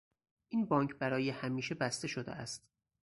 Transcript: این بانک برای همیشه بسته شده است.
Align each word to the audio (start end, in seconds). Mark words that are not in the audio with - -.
این 0.47 0.65
بانک 0.65 0.95
برای 0.95 1.29
همیشه 1.29 1.75
بسته 1.75 2.07
شده 2.07 2.31
است. 2.31 2.67